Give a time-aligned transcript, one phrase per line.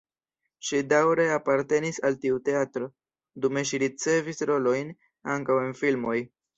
[0.69, 2.89] Ŝi daŭre apartenis al tiu teatro,
[3.45, 4.95] dume ŝi ricevis rolojn
[5.39, 6.23] ankaŭ en filmoj.